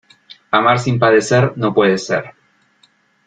Amar 0.49 0.79
sin 0.79 0.97
padecer, 0.97 1.53
no 1.57 1.75
puede 1.75 1.99
ser. 1.99 2.33